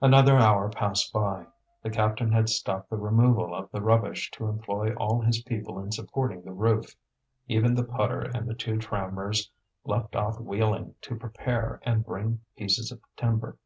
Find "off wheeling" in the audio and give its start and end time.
10.16-10.94